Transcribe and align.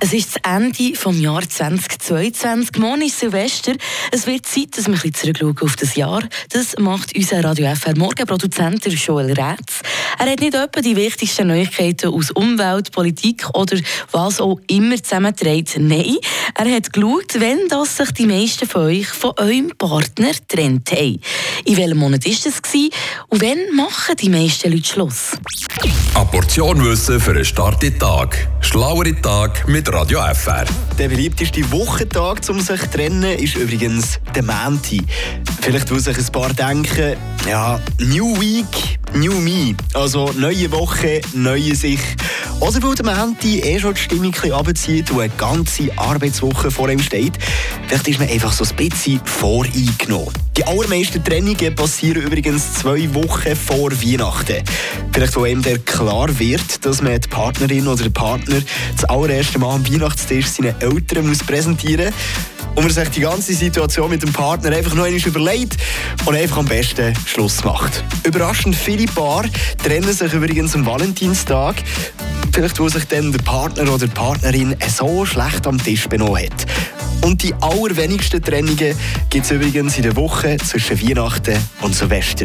Es 0.00 0.12
ist 0.12 0.34
das 0.34 0.56
Ende 0.56 0.92
des 0.92 1.20
Jahres 1.20 1.48
2022. 1.50 2.78
Morgen 2.78 3.02
ist 3.02 3.20
Silvester. 3.20 3.74
Es 4.10 4.26
wird 4.26 4.44
Zeit, 4.44 4.76
dass 4.76 4.88
wir 4.88 4.94
ein 4.94 5.00
bisschen 5.00 5.34
zurückschauen 5.34 5.58
auf 5.60 5.76
das 5.76 5.94
Jahr. 5.94 6.22
Das 6.48 6.76
macht 6.78 7.14
unser 7.14 7.44
Radio 7.44 7.72
FR 7.72 7.96
Morgenproduzent 7.96 8.84
Joel 8.86 9.32
Rätz. 9.32 9.82
Er 10.18 10.32
hat 10.32 10.40
nicht 10.40 10.54
etwa 10.54 10.80
die 10.80 10.96
wichtigsten 10.96 11.46
Neuigkeiten 11.46 12.12
aus 12.12 12.32
Umwelt, 12.32 12.90
Politik 12.90 13.48
oder 13.54 13.78
was 14.10 14.40
auch 14.40 14.58
immer 14.66 15.00
zusammenträgt. 15.00 15.78
Nein, 15.78 16.16
er 16.56 16.74
hat 16.74 16.92
geschaut, 16.92 17.38
wenn 17.38 17.68
das 17.68 17.98
sich 17.98 18.10
die 18.12 18.26
meisten 18.26 18.66
von 18.68 18.82
euch 18.86 19.06
von 19.06 19.32
eurem 19.36 19.70
Partner 19.78 20.32
trennt 20.48 20.90
haben. 20.90 21.20
In 21.64 21.76
welchem 21.76 21.98
Monat 21.98 22.24
war 22.24 22.32
das 22.32 22.60
und 23.28 23.42
wann 23.42 23.76
machen 23.76 24.16
die 24.16 24.28
meisten 24.28 24.72
Leute 24.72 24.88
Schluss? 24.88 25.36
Portion 26.32 26.82
Wissen 26.82 27.20
für 27.20 27.32
einen 27.32 27.44
starken 27.44 27.98
Tag. 27.98 28.48
Schlauere 28.62 29.14
Tag 29.20 29.68
mit 29.68 29.92
Radio 29.92 30.18
FR. 30.32 30.64
Der 30.98 31.10
beliebteste 31.10 31.70
Wochentag, 31.70 32.40
um 32.48 32.58
sich 32.58 32.80
zu 32.80 32.90
trennen, 32.90 33.38
ist 33.38 33.54
übrigens 33.54 34.18
der 34.34 34.42
Mänti. 34.42 35.02
Vielleicht 35.60 35.90
will 35.90 36.00
sich 36.00 36.16
ein 36.16 36.32
paar 36.32 36.54
denken, 36.54 37.16
ja, 37.46 37.78
New 37.98 38.40
Week, 38.40 38.98
New 39.12 39.34
Me. 39.40 39.76
Also 39.92 40.32
neue 40.34 40.72
Woche, 40.72 41.20
neue 41.34 41.74
sich. 41.74 42.00
Oder 42.62 42.80
weil 42.84 42.94
der 42.94 43.04
Mänti 43.04 43.58
eh 43.58 43.80
schon 43.80 43.94
die 43.94 44.00
Stimmung 44.00 44.32
runterzieht 44.40 45.10
und 45.10 45.20
eine 45.20 45.32
ganze 45.36 45.90
Arbeitswoche 45.96 46.70
vor 46.70 46.88
ihm 46.88 47.00
steht. 47.00 47.32
Vielleicht 47.88 48.06
ist 48.06 48.20
man 48.20 48.28
einfach 48.28 48.52
so 48.52 48.62
ein 48.62 48.76
bisschen 48.76 49.20
voreingenommen. 49.24 50.32
Die 50.56 50.64
allermeisten 50.64 51.24
Trennungen 51.24 51.74
passieren 51.74 52.22
übrigens 52.22 52.74
zwei 52.74 53.12
Wochen 53.14 53.56
vor 53.56 53.90
Weihnachten. 53.90 54.62
Vielleicht, 55.12 55.34
wo 55.34 55.44
ihm 55.44 55.60
der 55.60 55.80
klar 55.80 56.38
wird, 56.38 56.86
dass 56.86 57.02
man 57.02 57.20
die 57.20 57.28
Partnerin 57.28 57.88
oder 57.88 58.04
den 58.04 58.12
Partner 58.12 58.60
das 58.94 59.06
allererste 59.06 59.58
Mal 59.58 59.74
am 59.74 59.92
Weihnachtstisch 59.92 60.46
seinen 60.46 60.80
Eltern 60.80 61.26
muss 61.26 61.42
präsentieren 61.42 62.14
muss 62.14 62.76
und 62.76 62.84
man 62.84 62.92
sich 62.92 63.08
die 63.08 63.20
ganze 63.20 63.54
Situation 63.54 64.08
mit 64.08 64.22
dem 64.22 64.32
Partner 64.32 64.70
einfach 64.70 64.94
noch 64.94 65.04
einmal 65.04 65.20
überlegt 65.20 65.78
und 66.24 66.36
einfach 66.36 66.58
am 66.58 66.66
besten 66.66 67.12
Schluss 67.26 67.64
macht. 67.64 68.04
Überraschend 68.22 68.76
viele 68.76 69.06
Paar 69.06 69.44
trennen 69.82 70.12
sich 70.12 70.32
übrigens 70.32 70.76
am 70.76 70.86
Valentinstag. 70.86 71.82
Vielleicht, 72.52 72.78
wo 72.78 72.88
sich 72.88 73.04
dann 73.06 73.32
der 73.32 73.40
Partner 73.40 73.90
oder 73.90 74.06
die 74.06 74.12
Partnerin 74.12 74.76
so 74.86 75.24
schlecht 75.24 75.66
am 75.66 75.82
Tisch 75.82 76.06
benommen 76.06 76.44
hat. 76.44 76.66
Und 77.22 77.42
die 77.42 77.54
allerwenigsten 77.60 78.42
Trennungen 78.42 78.94
gibt 79.30 79.44
es 79.44 79.50
übrigens 79.50 79.96
in 79.96 80.02
der 80.02 80.16
Woche 80.16 80.56
zwischen 80.58 81.00
Weihnachten 81.00 81.56
und 81.80 81.94
Silvester. 81.94 82.44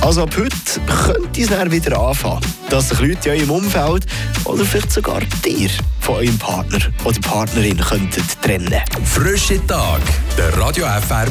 Also 0.00 0.24
ab 0.24 0.30
heute 0.36 0.56
könnte 0.86 1.40
es 1.40 1.48
dann 1.48 1.70
wieder 1.70 1.98
anfangen, 1.98 2.40
dass 2.68 2.88
sich 2.88 3.00
Leute 3.00 3.30
in 3.30 3.40
eurem 3.40 3.64
Umfeld 3.64 4.04
oder 4.44 4.64
vielleicht 4.64 4.92
sogar 4.92 5.20
dir 5.44 5.70
von 6.00 6.16
eurem 6.16 6.38
Partner 6.38 6.78
oder 7.04 7.20
Partnerin 7.20 7.78
könnten 7.78 8.22
trennen. 8.42 8.80
Frische 9.04 9.64
Tag, 9.66 10.00
der 10.36 10.56
Radio 10.58 10.86
FR 10.86 11.30